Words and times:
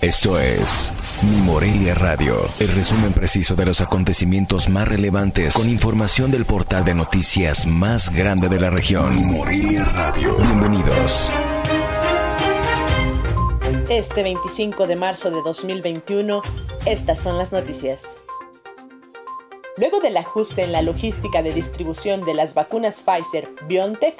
Esto 0.00 0.38
es 0.38 0.92
Mi 1.22 1.40
Morelia 1.40 1.92
Radio, 1.92 2.36
el 2.60 2.68
resumen 2.68 3.12
preciso 3.12 3.56
de 3.56 3.66
los 3.66 3.80
acontecimientos 3.80 4.68
más 4.68 4.86
relevantes 4.86 5.54
con 5.54 5.68
información 5.68 6.30
del 6.30 6.44
portal 6.44 6.84
de 6.84 6.94
noticias 6.94 7.66
más 7.66 8.14
grande 8.14 8.48
de 8.48 8.60
la 8.60 8.70
región. 8.70 9.12
Mi 9.12 9.22
Morelia 9.22 9.84
Radio. 9.86 10.36
Bienvenidos. 10.36 11.32
Este 13.88 14.22
25 14.22 14.86
de 14.86 14.94
marzo 14.94 15.32
de 15.32 15.42
2021, 15.42 16.42
estas 16.86 17.20
son 17.20 17.36
las 17.36 17.52
noticias. 17.52 18.20
Luego 19.78 19.98
del 19.98 20.16
ajuste 20.16 20.62
en 20.62 20.70
la 20.70 20.82
logística 20.82 21.42
de 21.42 21.52
distribución 21.52 22.20
de 22.20 22.34
las 22.34 22.54
vacunas 22.54 23.02
Pfizer 23.02 23.50
BioNTech, 23.66 24.14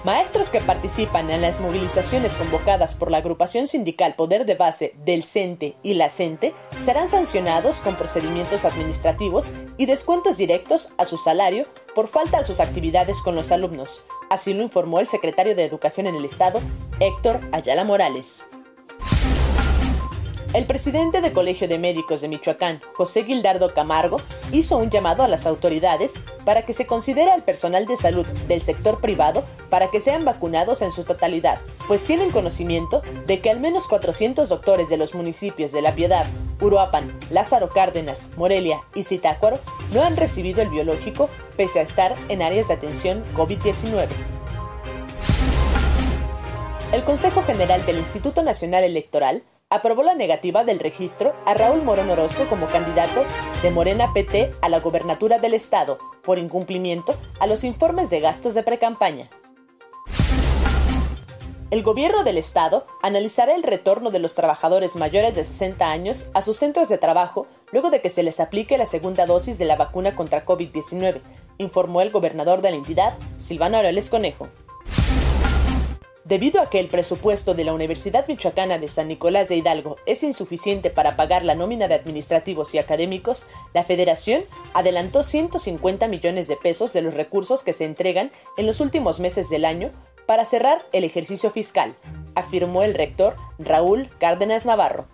Maestros 0.05 0.47
que 0.49 0.61
participan 0.61 1.29
en 1.29 1.41
las 1.41 1.59
movilizaciones 1.59 2.37
convocadas 2.37 2.95
por 2.95 3.11
la 3.11 3.17
agrupación 3.17 3.67
sindical 3.67 4.15
Poder 4.15 4.45
de 4.45 4.55
Base 4.55 4.93
del 5.03 5.25
CENTE 5.25 5.75
y 5.83 5.95
la 5.95 6.09
CENTE 6.09 6.53
serán 6.79 7.09
sancionados 7.09 7.81
con 7.81 7.97
procedimientos 7.97 8.63
administrativos 8.63 9.51
y 9.77 9.85
descuentos 9.85 10.37
directos 10.37 10.93
a 10.97 11.03
su 11.03 11.17
salario 11.17 11.65
por 11.93 12.07
falta 12.07 12.39
a 12.39 12.45
sus 12.45 12.61
actividades 12.61 13.21
con 13.21 13.35
los 13.35 13.51
alumnos. 13.51 14.05
Así 14.29 14.53
lo 14.53 14.63
informó 14.63 15.01
el 15.01 15.07
secretario 15.07 15.55
de 15.55 15.65
Educación 15.65 16.07
en 16.07 16.15
el 16.15 16.23
Estado, 16.23 16.61
Héctor 17.01 17.41
Ayala 17.51 17.83
Morales. 17.83 18.47
El 20.57 20.65
presidente 20.65 21.21
del 21.21 21.33
Colegio 21.33 21.67
de 21.67 21.77
Médicos 21.77 22.21
de 22.21 22.27
Michoacán, 22.27 22.81
José 22.95 23.25
Gildardo 23.25 23.75
Camargo, 23.75 24.17
hizo 24.51 24.79
un 24.79 24.89
llamado 24.89 25.21
a 25.21 25.27
las 25.27 25.45
autoridades 25.45 26.15
para 26.45 26.65
que 26.65 26.73
se 26.73 26.87
considere 26.87 27.29
al 27.29 27.43
personal 27.43 27.85
de 27.85 27.95
salud 27.95 28.25
del 28.47 28.61
sector 28.63 28.99
privado 28.99 29.43
para 29.69 29.91
que 29.91 29.99
sean 29.99 30.25
vacunados 30.25 30.81
en 30.81 30.91
su 30.91 31.03
totalidad, 31.03 31.59
pues 31.87 32.03
tienen 32.03 32.31
conocimiento 32.31 33.03
de 33.27 33.39
que 33.39 33.51
al 33.51 33.59
menos 33.59 33.85
400 33.85 34.49
doctores 34.49 34.89
de 34.89 34.97
los 34.97 35.13
municipios 35.13 35.71
de 35.71 35.83
La 35.83 35.93
Piedad, 35.93 36.25
Uruapan, 36.59 37.15
Lázaro 37.29 37.69
Cárdenas, 37.69 38.31
Morelia 38.35 38.81
y 38.95 39.03
Zitácuaro 39.03 39.59
no 39.93 40.01
han 40.01 40.17
recibido 40.17 40.63
el 40.63 40.69
biológico 40.69 41.29
pese 41.55 41.81
a 41.81 41.83
estar 41.83 42.15
en 42.29 42.41
áreas 42.41 42.69
de 42.69 42.73
atención 42.73 43.21
COVID-19. 43.35 44.07
El 46.93 47.03
Consejo 47.03 47.43
General 47.43 47.85
del 47.85 47.99
Instituto 47.99 48.41
Nacional 48.41 48.85
Electoral 48.85 49.43
aprobó 49.69 50.01
la 50.01 50.15
negativa 50.15 50.63
del 50.63 50.79
registro 50.79 51.35
a 51.45 51.53
Raúl 51.53 51.83
Morón 51.83 52.09
Orozco 52.09 52.47
como 52.47 52.67
candidato 52.67 53.25
de 53.61 53.69
Morena 53.69 54.13
PT 54.13 54.51
a 54.61 54.69
la 54.69 54.79
gobernatura 54.79 55.39
del 55.39 55.53
estado 55.53 55.97
por 56.23 56.39
incumplimiento 56.39 57.17
a 57.41 57.47
los 57.47 57.65
informes 57.65 58.09
de 58.09 58.21
gastos 58.21 58.53
de 58.53 58.63
precampaña. 58.63 59.29
El 61.69 61.83
gobierno 61.83 62.23
del 62.23 62.37
estado 62.37 62.85
analizará 63.03 63.53
el 63.55 63.63
retorno 63.63 64.09
de 64.09 64.19
los 64.19 64.35
trabajadores 64.35 64.95
mayores 64.95 65.35
de 65.35 65.43
60 65.43 65.91
años 65.91 66.27
a 66.33 66.41
sus 66.41 66.55
centros 66.55 66.87
de 66.87 66.97
trabajo 66.97 67.45
luego 67.73 67.89
de 67.89 67.99
que 67.99 68.09
se 68.09 68.23
les 68.23 68.39
aplique 68.39 68.77
la 68.77 68.85
segunda 68.85 69.25
dosis 69.25 69.57
de 69.57 69.65
la 69.65 69.75
vacuna 69.75 70.15
contra 70.15 70.45
COVID-19, 70.45 71.19
informó 71.57 71.99
el 72.01 72.11
gobernador 72.11 72.61
de 72.61 72.71
la 72.71 72.77
entidad, 72.77 73.15
Silvano 73.35 73.75
Aureoles 73.75 74.09
Conejo. 74.09 74.47
Debido 76.27 76.61
a 76.61 76.69
que 76.69 76.81
el 76.81 76.87
presupuesto 76.87 77.53
de 77.53 77.63
la 77.63 77.71
Universidad 77.71 78.27
Michoacana 78.27 78.79
de 78.79 78.89
San 78.89 79.07
Nicolás 79.07 79.47
de 79.47 79.55
Hidalgo 79.55 79.95
es 80.05 80.23
insuficiente 80.23 80.89
para 80.89 81.15
pagar 81.15 81.45
la 81.45 81.55
nómina 81.55 81.87
de 81.87 81.95
administrativos 81.95 82.73
y 82.73 82.79
académicos, 82.79 83.47
la 83.73 83.85
Federación 83.85 84.43
adelantó 84.73 85.23
150 85.23 86.09
millones 86.09 86.49
de 86.49 86.57
pesos 86.57 86.91
de 86.91 87.01
los 87.01 87.13
recursos 87.13 87.63
que 87.63 87.71
se 87.71 87.85
entregan 87.85 88.31
en 88.57 88.65
los 88.65 88.81
últimos 88.81 89.21
meses 89.21 89.49
del 89.49 89.63
año 89.63 89.91
para 90.25 90.43
cerrar 90.43 90.85
el 90.91 91.05
ejercicio 91.05 91.49
fiscal, 91.49 91.93
afirmó 92.35 92.83
el 92.83 92.93
rector 92.93 93.37
Raúl 93.57 94.09
Cárdenas 94.19 94.65
Navarro. 94.65 95.07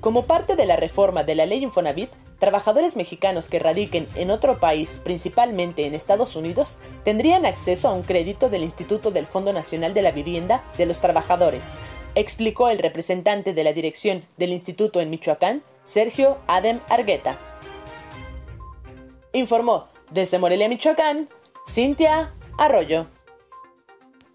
Como 0.00 0.26
parte 0.26 0.56
de 0.56 0.66
la 0.66 0.74
reforma 0.74 1.22
de 1.22 1.36
la 1.36 1.46
ley 1.46 1.62
Infonavit, 1.62 2.10
trabajadores 2.42 2.96
mexicanos 2.96 3.46
que 3.46 3.60
radiquen 3.60 4.08
en 4.16 4.32
otro 4.32 4.58
país, 4.58 5.00
principalmente 5.04 5.86
en 5.86 5.94
Estados 5.94 6.34
Unidos, 6.34 6.80
tendrían 7.04 7.46
acceso 7.46 7.86
a 7.86 7.92
un 7.92 8.02
crédito 8.02 8.50
del 8.50 8.64
Instituto 8.64 9.12
del 9.12 9.28
Fondo 9.28 9.52
Nacional 9.52 9.94
de 9.94 10.02
la 10.02 10.10
Vivienda 10.10 10.64
de 10.76 10.86
los 10.86 11.00
Trabajadores, 11.00 11.76
explicó 12.16 12.68
el 12.68 12.80
representante 12.80 13.54
de 13.54 13.62
la 13.62 13.72
dirección 13.72 14.24
del 14.38 14.50
instituto 14.50 15.00
en 15.00 15.10
Michoacán, 15.10 15.62
Sergio 15.84 16.38
Adem 16.48 16.80
Argueta. 16.88 17.38
Informó 19.32 19.86
desde 20.10 20.40
Morelia, 20.40 20.68
Michoacán, 20.68 21.28
Cintia 21.68 22.34
Arroyo. 22.58 23.06